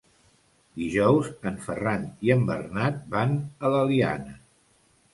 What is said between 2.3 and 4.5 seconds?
en Bernat van a l'Eliana.